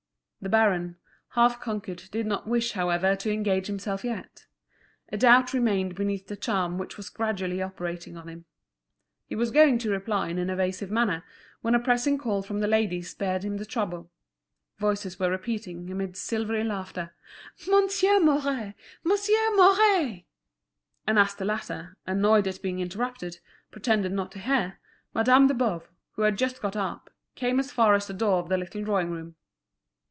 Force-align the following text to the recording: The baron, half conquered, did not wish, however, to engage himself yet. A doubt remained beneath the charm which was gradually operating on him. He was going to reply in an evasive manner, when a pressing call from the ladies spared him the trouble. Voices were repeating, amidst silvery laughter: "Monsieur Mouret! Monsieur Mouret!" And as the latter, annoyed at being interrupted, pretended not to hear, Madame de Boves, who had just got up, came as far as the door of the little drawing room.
The 0.43 0.49
baron, 0.49 0.95
half 1.33 1.61
conquered, 1.61 2.01
did 2.11 2.25
not 2.25 2.47
wish, 2.47 2.71
however, 2.71 3.15
to 3.15 3.31
engage 3.31 3.67
himself 3.67 4.03
yet. 4.03 4.47
A 5.09 5.15
doubt 5.17 5.53
remained 5.53 5.93
beneath 5.93 6.25
the 6.25 6.35
charm 6.35 6.79
which 6.79 6.97
was 6.97 7.09
gradually 7.11 7.61
operating 7.61 8.17
on 8.17 8.27
him. 8.27 8.45
He 9.27 9.35
was 9.35 9.51
going 9.51 9.77
to 9.77 9.91
reply 9.91 10.29
in 10.29 10.39
an 10.39 10.49
evasive 10.49 10.89
manner, 10.89 11.23
when 11.61 11.75
a 11.75 11.79
pressing 11.79 12.17
call 12.17 12.41
from 12.41 12.59
the 12.59 12.67
ladies 12.67 13.11
spared 13.11 13.43
him 13.43 13.57
the 13.57 13.67
trouble. 13.67 14.09
Voices 14.79 15.19
were 15.19 15.29
repeating, 15.29 15.91
amidst 15.91 16.25
silvery 16.25 16.63
laughter: 16.63 17.13
"Monsieur 17.67 18.19
Mouret! 18.19 18.73
Monsieur 19.03 19.55
Mouret!" 19.55 20.23
And 21.05 21.19
as 21.19 21.35
the 21.35 21.45
latter, 21.45 21.97
annoyed 22.07 22.47
at 22.47 22.63
being 22.63 22.79
interrupted, 22.79 23.37
pretended 23.69 24.11
not 24.11 24.31
to 24.31 24.39
hear, 24.39 24.79
Madame 25.13 25.45
de 25.45 25.53
Boves, 25.53 25.85
who 26.13 26.23
had 26.23 26.35
just 26.35 26.63
got 26.63 26.75
up, 26.75 27.11
came 27.35 27.59
as 27.59 27.71
far 27.71 27.93
as 27.93 28.07
the 28.07 28.13
door 28.15 28.39
of 28.39 28.49
the 28.49 28.57
little 28.57 28.83
drawing 28.83 29.11
room. 29.11 29.35